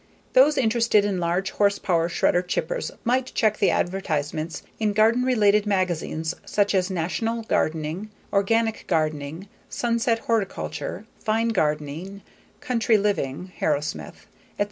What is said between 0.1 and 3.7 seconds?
Those interested in large horsepower shredder/chippers might check the